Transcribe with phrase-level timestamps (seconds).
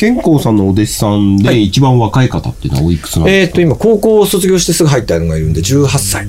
[0.00, 6.26] 健康さんのお弟子さんで一番若い方っていうのはおいくつなんえっ、ですか、と、今、高校を卒業してすぐ入ったのがいるんで、18歳。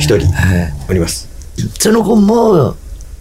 [0.00, 0.72] 一人、はい。
[0.90, 1.28] おります。
[1.78, 2.74] その子も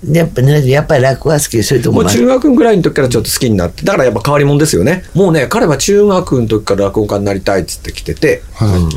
[0.04, 5.03] やっぱねやっぱり落語が好きでそういうとこも中学ぐらいの時からちょっと好きになって、だからやっぱ変わり者ですよね。
[5.13, 8.41] もうね、彼は中学の時から落語家になりたいっつって来てて、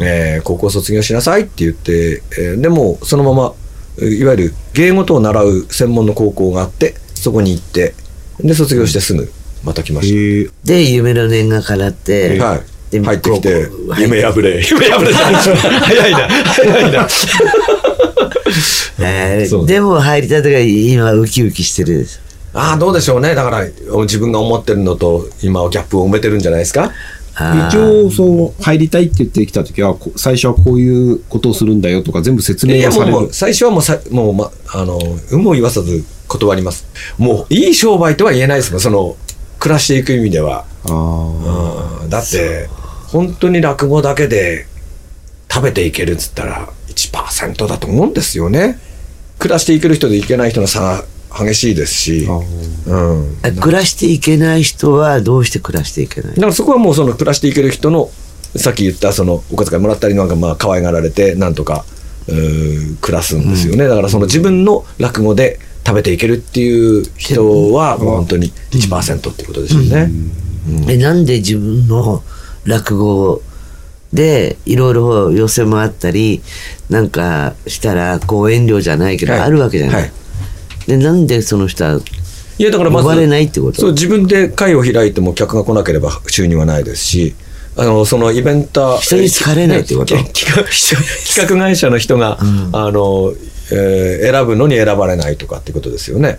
[0.00, 3.52] えー高校卒業しなさいって言って、えーでもそのまま、
[3.98, 7.94] えーいわゆる芸事を習う専門の高校があって、そこに行って、
[8.40, 9.30] で、卒業してすぐ
[9.64, 12.44] また来ましえーで夢の念が叶って、た。
[12.44, 12.60] はい。
[12.90, 13.68] で入ってきて
[13.98, 15.18] 夢破れ、 夢破れた。
[15.80, 17.08] 早いな、早いな。
[19.00, 22.20] えーそうでも入りたてが今ウキウキしてるです
[22.54, 23.34] ああ、どうでしょうね。
[23.34, 23.64] だから、
[24.02, 26.90] 自分が思ってるのと、今はギャップを埋めてるんじゃないですか？
[27.34, 36.84] あ一応そう入りたいって言ってきた時はこ最初はこういうことをするんだよとか全部説明がされるもうもう最初はもうさもう、ま、あの有無を言わさず断ります
[37.16, 39.16] もういい商売とは言えないですもんその
[39.62, 42.02] 暮らしていく意味では、あー。
[42.02, 42.10] うん。
[42.10, 42.66] だって
[43.06, 44.66] 本当に落語だけで
[45.48, 48.80] 食べていけるっつったら1%だと思うんですよね。
[49.38, 51.04] 暮らしていける人といけない人の差が
[51.46, 52.40] 激しいですし、あ
[52.90, 56.34] うん、あ暮らしていけない人はどうして暮らしていけない？
[56.34, 58.10] だからそこはもうその暮らしていける人の
[58.56, 61.84] さっき言ったそのお小遣いもらったりなんかまあ可愛がられてなんとか
[62.26, 70.10] 暮らすんですよね、だからその自分の落語で食べていけるっていう人はもう本当に1%っていうことですよね。
[70.88, 72.22] えなんで自分の
[72.64, 73.42] 落語
[74.12, 76.40] でいろいろ寄せもあったり
[76.88, 79.42] なんかしたらこう遠慮じゃないけど、はい。
[79.42, 80.12] あるわけじゃない、はい。
[80.86, 82.00] でなんでその人は
[82.58, 83.80] いやだからまず呼ばれないってこと？
[83.80, 87.34] そう自分で会を開いても客が来なければ収入はないですし
[87.76, 90.14] あのそのイベンター人に好かれないってこと？
[90.14, 92.38] ね 企画企画会社の人が、
[92.72, 93.32] あの
[93.72, 96.38] えー選ぶのに選ばれないとかっていうことですよね。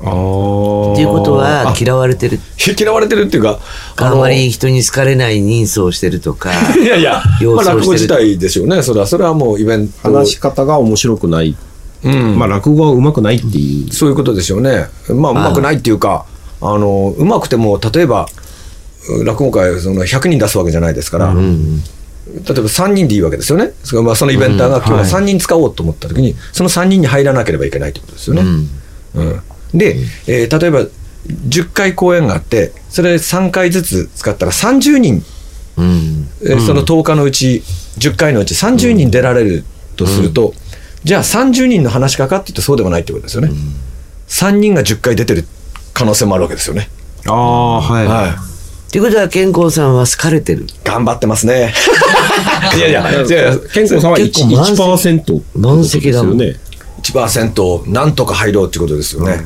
[0.00, 2.38] あーっていうことは嫌われてる
[2.78, 3.58] 嫌われてるっていうか
[3.96, 8.82] あのまり人に好かれない人相してるとか いやいや、様まあ、落語自体でしょうね。
[8.82, 10.10] それは、それはもうイベント。
[10.10, 11.56] 話し方が面白くない、
[12.04, 12.38] うん。
[12.38, 14.86] まあ落語は上手くないっていう、そういうことでしょうね。
[15.08, 16.26] まあ、うまくないっていうか、
[16.60, 18.26] あの、うまくても、例えば、
[19.24, 21.34] 落語会、その100人出すわけじゃないですから、
[22.26, 23.72] 例えば3人でいいわけですよね。
[23.84, 28.42] そのまあ、そのイベンターが今日は3人使おうと思った時に、その3人に入らなければいけないってことですよね。
[29.14, 29.40] うん。
[29.74, 30.86] で、えー例えば、
[31.48, 35.24] 10回公演があって、それ3回ずつ使ったら30人
[35.76, 36.28] うん。
[36.42, 37.62] えーその10日のうち
[37.98, 39.64] 10回のうち30人出られる
[39.96, 40.54] とすると、
[41.04, 43.50] じゃあ30人の話し家かっていうとそうではないってことですよね、
[44.28, 45.46] 3人が10回出てる
[45.94, 46.90] 可能性もあるわけですよね、
[47.26, 48.34] ああはい、はい、っ
[48.90, 50.66] ていうことは健康さんは好かれてる。
[50.82, 51.72] 頑張ってますね
[52.76, 54.46] いやいやいやいや健康さんは 1%, 結構
[54.86, 55.44] 満席。
[55.54, 56.38] 満席だもん。
[56.38, 56.66] ですよね。
[57.02, 59.44] 1%なんとか入ろうってことですよね、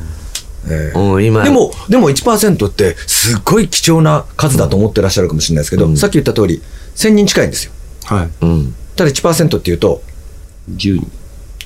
[0.69, 0.99] ええ。
[0.99, 1.43] うん今。
[1.43, 6.61] でも、でも1%ってすっごい貴重な数だと思ってらっしゃるかもしれないですけど、さっき言った通り、
[6.95, 7.71] 1000人近いんですよ。
[8.05, 8.29] はい。
[8.41, 8.75] うん。
[8.95, 10.01] ただ1%っていうと、
[10.71, 11.11] 10人。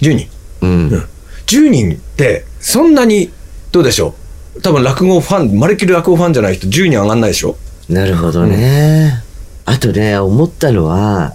[0.02, 0.28] 10人。
[0.62, 0.70] うん。
[0.90, 1.06] うん。
[1.48, 3.32] 10人ってそんなに
[3.72, 4.16] どうでしょ
[4.56, 4.62] う？
[4.62, 7.56] 多分落語ファンまるっきり落語ファンじゃない人10人上がんないでしょ？
[7.88, 9.24] なるほどね、
[9.66, 11.34] あとね思ったのは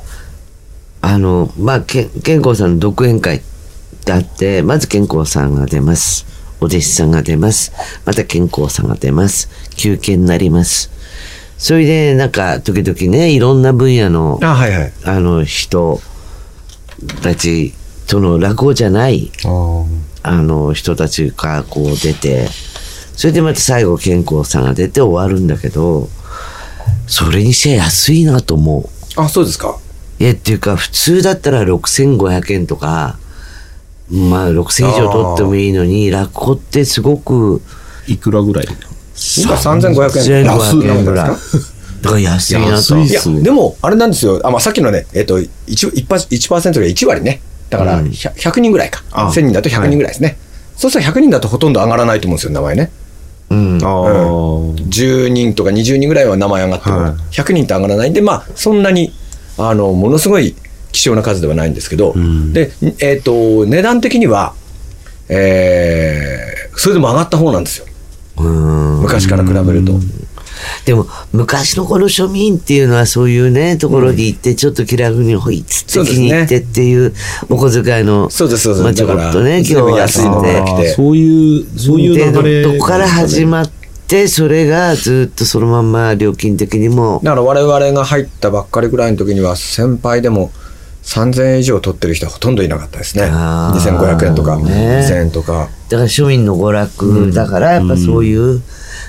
[1.02, 3.40] あのまあけ健康さんの独演会っ
[4.04, 6.26] てあってまず健康さんが出ます。
[6.60, 7.72] お弟子さんが出ます。
[8.04, 9.48] また健康さんが出ます。
[9.76, 10.90] 休憩になります。
[11.56, 14.92] それでなんか時々ねいろんな分野のあはいはい。
[15.04, 16.00] あの人
[17.22, 17.74] たち
[18.06, 19.30] との落語じゃない
[20.22, 22.48] あの人たちがこう出て
[23.14, 26.08] それでまた最後健康さんが出て終わるんだけど
[27.10, 29.20] それにしては安いなと思う。
[29.20, 29.76] あそうですか。
[30.20, 33.18] いやっていうか普通だったら6500円とか
[34.10, 37.62] まあ6000以上取ってもいいのに落語ってすごく
[38.06, 38.66] いくらぐらい？
[38.66, 40.46] 今3500円。
[40.46, 41.28] 3500円ぐらい。
[41.30, 41.60] 安い
[42.02, 42.96] だから安いなと。
[42.96, 44.40] 安いやでもあれなんですよ。
[44.44, 47.42] あ、まあ、さっきのねえっ、と 1%, 1%, 1が1割ね。
[47.68, 49.02] だから 100, 100人ぐらいか。
[49.10, 50.38] あ1000人だと100人ぐらいですね、
[50.76, 52.90] そうしたら100人だとほとんど上がらないと思うんですよ名前ね
[53.50, 53.78] うん。
[53.82, 53.90] ああ、
[54.88, 57.12] 10人とか20人ぐらいは名前上がっても、はい。
[57.32, 59.12] 100人って上がらないんで、まあ、そんなに
[59.58, 60.54] あのものすごい
[60.92, 62.14] 希少な数ではないんですけど、
[62.52, 64.54] で、えっと値段的には、
[65.28, 67.86] えーそれでも上がった方なんですよ。
[68.38, 69.00] うん。
[69.02, 69.92] 昔から比べると。
[70.84, 77.14] でも昔のこの庶民っていうのはそういうねところに行ってちょっと気楽にほいっつって気に入ってっていう
[77.48, 78.82] お小遣いのそうですそうです。
[78.84, 80.66] まあちょこっとね今日は安いのが
[80.96, 83.70] そういうそういう流れでどこから始まっ
[84.08, 90.50] てそれがずっとそのまんま料金的にもだから我々が入ったばっかりぐらいの時には先輩でも
[91.02, 93.28] 3000円以上取ってる人はほとんどいなかったですね。
[93.30, 95.04] あー2500円とかね。
[95.08, 95.68] 2000円とか。
[95.88, 98.62] だから庶民の娯楽だからやっぱそういう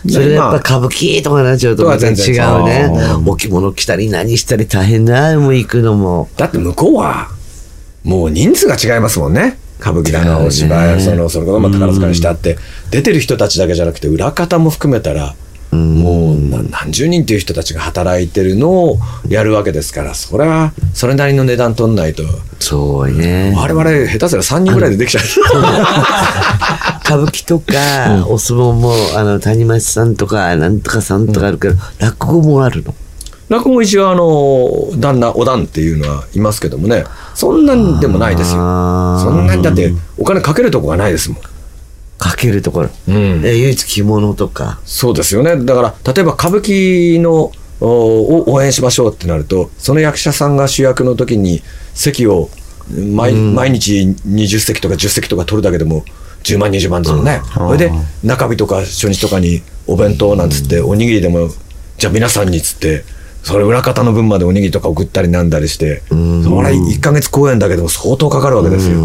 [0.10, 2.90] それがやっぱ歌舞伎とかなっちゃうとまた違うとね。
[3.26, 6.30] お着物着たり何したり大変だ、もう行くのも。
[6.38, 7.30] だって向こうは、
[8.04, 9.58] もう人数が違いますもんね。
[9.80, 12.58] 歌舞伎だの、お芝居、その、それこそまあ宝塚にしたって、
[12.92, 15.36] 出てる人たちだけじゃなくて、裏方も含めたら、
[15.72, 19.00] もうな何十人っていう人たちが働いてるのを
[19.30, 22.24] やるわけですから、それは、それなりの値段取んないと、
[22.60, 23.54] そうね。
[23.56, 25.24] 我々下手すら3人ぐらいでできちゃう。
[27.12, 32.96] 歌舞伎とか、お相撲も、あの、谷町さんとか、なんとかさんとかあるけど、落語もあるの？
[33.50, 37.04] 落語一応あの旦那お旦っていうのはいますけどもね。
[37.36, 38.60] そんなんでもないですよ。
[39.20, 41.42] そんなにだってお金かけるとこがないですもん。
[42.18, 42.90] かけるところ。
[43.10, 43.46] うん。
[43.46, 44.80] え唯一着物とか。
[44.86, 45.58] そうですよね。
[45.66, 51.62] だから例えば歌舞伎のおを応援しましょうってなるとその役者さんが主役の時に
[51.94, 52.50] 席を
[52.90, 56.06] 毎,、毎日20席とか10席とか取るだけでも
[56.44, 57.92] 10万20万ですもんね、それで
[58.24, 61.50] 中日とか初日とかにお弁当なんつっておにぎりでも
[61.98, 63.04] じゃあ皆さんにっつって
[63.44, 66.20] それ裏方の分までおにぎりとか送ったりなんだりして、それ
[66.74, 69.00] 1ヶ月公演だけでも相当かかるわけですよ、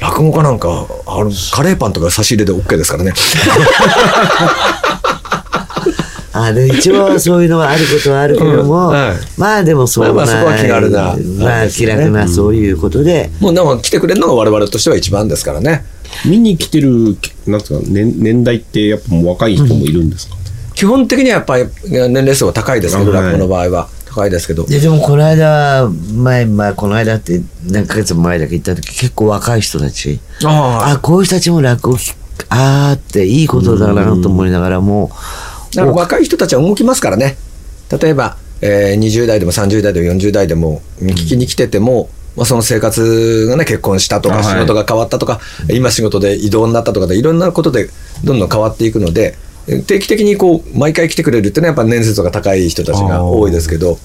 [0.00, 3.12] 落語家なんかあのカレーパンとか差し入れで OK ですからね
[6.36, 9.16] あで一応そういうのはあることはあるけども、うんはい。
[9.38, 15.84] まあでもそうな、まあまあそこは気軽なまあ気楽なそういうことで、もうでも来てくれるのが我々としては一番ですからね。
[16.26, 17.16] 見に来てる、
[17.46, 20.36] なんですか、年年代ってやっぱもう若い人もいるんですか、
[20.74, 23.32] 基本的にはやっぱり年齢層は高いですけど、あはい。
[23.32, 23.88] 落語の場合は。
[24.14, 24.64] 高いですけど。
[24.64, 30.20] ででもこの間前まあこの間って何ヶ月も前だけ行った時結構若い人たち。
[30.44, 30.98] ああ。
[30.98, 31.98] こういう人たちも落語
[32.48, 35.10] あーっていいことだなと思いながらも
[35.74, 37.36] だから若い人たちは動きますからね。
[38.00, 45.40] 例えば、えー20代でも30代でも40代でも聞きに来てても、まあ、その生活がね結婚したとか仕事が変わったとか、
[45.70, 47.88] 今仕事で異動になったとかでいろんなことで
[48.24, 49.36] どんどん変わっていくので
[49.66, 53.98] え定期的にこう毎回来てくれるっていうのはやっぱ年数が高い人たちが多いですけど、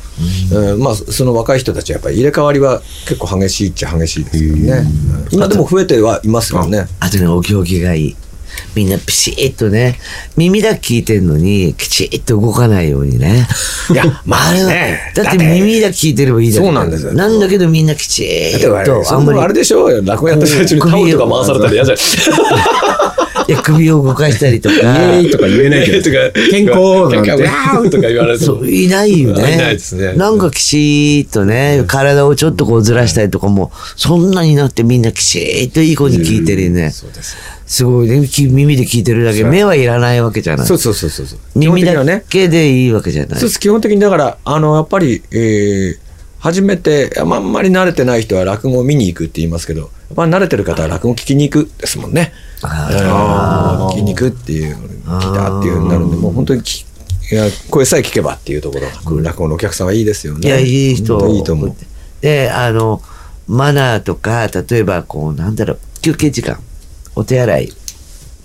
[0.54, 0.80] うん。
[0.81, 5.27] まあ、その若い人たちはやっぱり入れ替わりは結構激しいっちゃ激しいですよね、うん。
[5.31, 6.88] 今でも増えてはいますよね。
[7.00, 8.15] あとねお行儀がいい
[8.75, 10.00] みんなピシッとね
[10.38, 13.48] 耳だけ聞いてんのにきちっと動かないようにね。
[13.92, 17.13] いやまあれはねだって耳だけ聞いてればいいだけそうなんですよ。
[17.13, 18.28] なんだけどみんなきち
[18.62, 22.04] だっとそんなあれでしょ落語やってる最中にタオルとか回されたら嫌じゃない
[23.50, 24.75] いや首を動かしたりとか。
[24.75, 27.31] イエーイとか言えないけど、とか健康なんて。
[27.31, 29.54] ワーとか言われてもそういないよね。
[29.56, 30.13] いないですね。
[30.13, 36.92] なんかきちっとね、体をちょっとこうずらしたりとかも、そんなになってみんなきちっといい子に聞いてるね。
[36.92, 38.22] そうですすごいね。
[38.47, 40.68] き耳で聞いてるだけ、目はいらないわけじゃない。
[40.68, 40.77] そう。
[40.77, 41.39] そうそうそうそう。
[41.56, 43.39] 耳だけでいいわけじゃない。
[43.39, 43.50] そう。
[43.50, 43.59] です。
[43.59, 46.09] 基本的にだからあのやっぱり、えー
[46.39, 52.31] 初めてあんまり慣れてない人は落語を見に行くって言いますけどやっぱり慣れてる方は落語聞きに行くですもんね。
[52.62, 56.86] あうん聞きに行くっていう聞いたっていうふうになるんでもう本当にき
[57.31, 58.88] いや声さえ聞けばっていうところ
[59.21, 60.47] が落語のお客さんはいいですよね。
[60.47, 61.27] いや、いい人。
[61.27, 61.75] いいと思う。
[62.21, 63.01] で、あの、
[63.47, 66.59] マナーとか、例えば、こう、なんだろう、休憩時間、
[67.15, 67.74] お手洗い、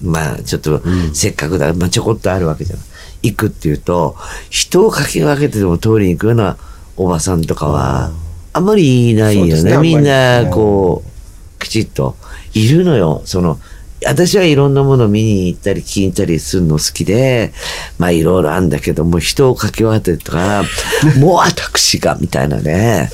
[0.05, 2.85] まあ、ちょっと、せっかくだ、まあ、ちょこっとあるわけじゃない。
[3.23, 4.17] 行くっていうと、
[4.51, 6.57] 人をかき分けてでも通りに行くような
[6.97, 8.13] おばさんとかは、
[8.53, 9.63] あんまりいないよね。
[9.63, 12.17] ねみんな、こう、きちっと、
[12.53, 13.23] いるのよ。
[13.25, 13.59] その、
[14.07, 17.53] 私はいろんなもの見に行ったり聞いたりするの好きで、
[17.99, 20.65] まあいろいろあるんだけども、人をかき分けてとか、
[21.19, 23.11] もう私が、みたいなね。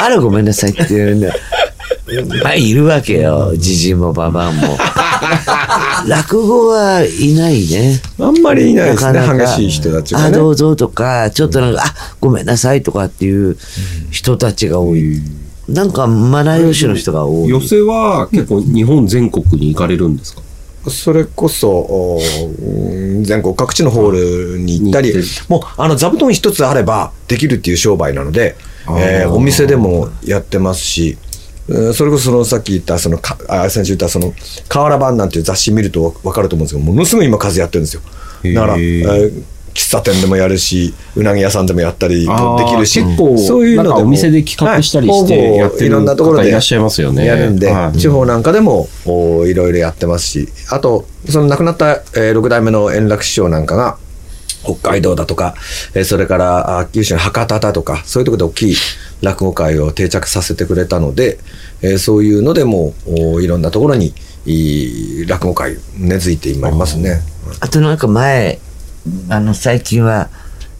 [0.00, 1.32] あらごめんなさいっていうんで、
[2.42, 3.54] まあいるわけよ。
[3.56, 4.76] じじいもばばあも。
[6.08, 8.00] 落語はいないね。
[8.18, 13.56] あんまりいないですねなかなか激しい人たちがあ、ねどうぞとか、ちょっとなんか、あ、ごめんなさいとかっていう
[14.10, 15.20] 人たちが多い。
[15.68, 17.48] なんか、マナー用紙の人が多い。
[17.48, 20.42] 寄席は結構日本全国に行かれるんですか？
[20.90, 22.18] それこそ、
[23.22, 24.10] 全国各地のホー
[24.54, 25.14] ルに行ったり
[25.48, 28.56] もうあの座布団一つあればできるっていう商売なので、
[29.00, 31.33] えーお店でもやってますし、うん
[31.94, 34.34] それこそそのさっき言ったそのかあ先週言ったその
[34.68, 38.02] 「瓦版」なんていう雑誌見ると分かると思うんですけどものすごい今数やってるんですよ。
[38.54, 39.42] だから、えへーー
[39.74, 47.26] 喫茶店でもやるしうなぎ屋さんでもやったりできるし結構そういうのでお店で企画したりしてはいやってるいろんなところで方いらっしゃいますよね。
[47.26, 47.98] やるんで、はい。
[47.98, 53.98] 地方なんかでもおいろいろやってますしあとその亡くなった、えー、6代目の円楽師匠なんかが
[54.62, 55.54] 北海道だとか、
[55.94, 58.76] えーそれからあ九州の博多だとかそういうところで大きい
[59.24, 61.38] 落語会を定着させてくれたので、
[61.82, 64.14] えーそういうのでもおいろんなところに
[64.46, 67.20] いい落語会根付いて今いますね。
[67.60, 68.58] あとなんか前、
[69.28, 70.28] あの、最近は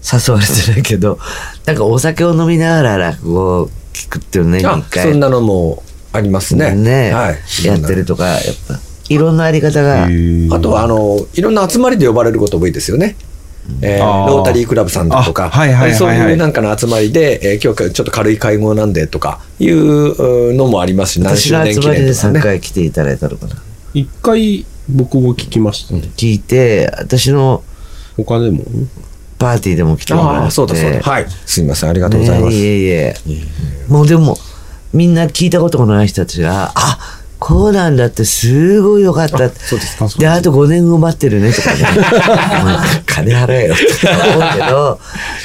[0.03, 1.19] 誘われてないけど、
[1.67, 5.05] なんかお酒を飲みながら落語を聞くっていうのね、あ一回。
[5.05, 5.83] そんなのも
[6.13, 6.75] ありますね。
[6.75, 8.79] ね、はい、やってるとか、やっぱ。
[9.09, 10.05] いろんなあり方が。
[10.05, 13.17] あとはあのいろんな集まりで呼ばれることも多いですよね。
[13.81, 22.41] えーロータリークラブさんだとか、あはいはいはいはいそういうなんかの集まりで、えー今日ちょっと軽い会合なんでとかいうのもありますし、何私周年記の集まりで3念とかね。
[22.41, 23.57] 回来ていただいたのかな。
[23.95, 26.03] 一回僕も聞きましたね。
[26.17, 27.63] 聞いて、私の
[28.17, 28.65] 他でも？
[29.39, 30.39] パーティーでも来てもらって。
[30.41, 31.01] ああ、そうだそうだ。
[31.01, 31.27] はい。
[31.47, 32.57] すみません、ありがとうございます。
[32.57, 33.15] ねいえいえ。
[33.89, 34.37] もうでも、
[34.93, 36.99] みんな聞いたことがない人たちが、あ
[37.47, 39.51] こうなんだってすごいよかった。
[39.51, 40.09] そうですか。
[40.19, 41.85] で、あと5年後待ってるねとかね。
[43.05, 44.99] 金払えよって思うけど、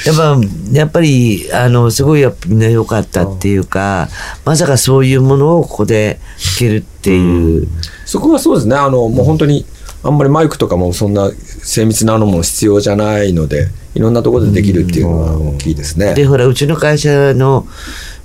[0.06, 0.40] やっぱ、
[0.72, 4.08] やっぱり、あの、すごいやっぱみんな良かったっていうか、
[4.46, 7.68] まさかそういうものをここで聞けるっていう。
[8.06, 9.66] そこはそうですね、あの、もう本当に、
[10.02, 11.30] あんまりマイクとかもそんな
[11.62, 16.14] 精密なのも必要じゃないので、いろんなところでできるっていうのは大きいですね。
[16.14, 17.66] で、ほら、うちの会社の、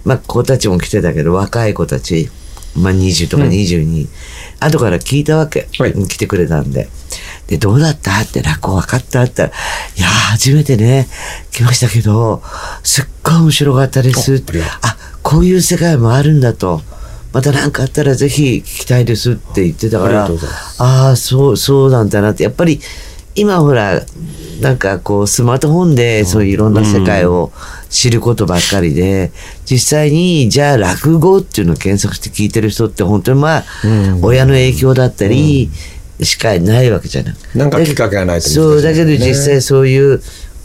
[0.06, 2.30] まあ、子たちも来てたけど、若い子たち、
[2.76, 4.08] まあ、20とか22、
[4.60, 6.90] 後から聞いたわけ、はい来てくれたんで。
[7.48, 8.20] で、どうだった？
[8.22, 9.62] って落語分かったって言ったら、
[9.98, 11.08] いやー、初めてね、
[11.52, 12.42] 来ましたけど、
[12.84, 14.44] すっごい面白かったです。
[14.82, 16.82] ああこういう世界もあるんだと。
[17.34, 20.30] また何かあったらぜひ聞きたいですって言ってたから、
[20.78, 22.44] ああ、そう、そうなんだなって。
[22.44, 22.80] やっぱり、
[23.36, 24.02] 今ほら、
[24.62, 27.52] なんかこう、スマートフォンでそういういろんな世界を
[27.90, 29.32] 知ることばっかりで、
[29.66, 33.64] 実際に、じゃあ落語っていうのを検索して聞いてる人って本当にまあ、
[34.22, 35.70] 親の影響だったり、
[36.22, 37.36] しかないわけじゃない。
[37.56, 38.54] なんかきっかけがないとね。
[38.54, 40.22] そう、だけど実際そういう、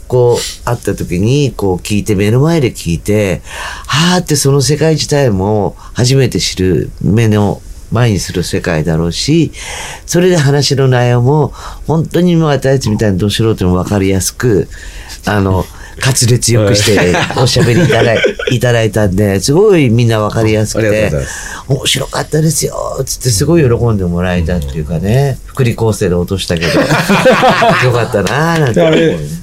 [0.07, 3.41] こう、会った時に、こう聞いて、目の前で聞いて、
[3.87, 9.51] はーってその世界自体も初めて知る、目の前にする世界だろうし、
[10.05, 11.53] それで話の内容も、
[11.87, 14.67] 本当にもう私たちみたいなど素人にも分かりやすく、
[15.25, 15.65] あの、
[16.03, 18.17] 滑舌よくしておしゃべりいただい
[18.51, 21.11] いただいたんで、すごいみんな分かりやすくて
[21.67, 26.67] 面白かったですよつってすごい喜んでもらえたっていうかね、福利厚生で落としたけど、
[27.87, 29.40] よかったなーなんて